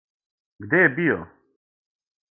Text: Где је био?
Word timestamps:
Где 0.65 0.79
је 0.81 0.89
био? 0.97 1.21